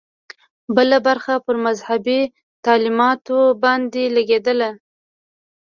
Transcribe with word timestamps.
بله 0.75 0.97
برخه 1.07 1.33
پر 1.45 1.55
مذهبي 1.65 2.21
تعلیماتو 2.65 3.37
باندې 3.63 4.03
لګېدله. 4.15 4.69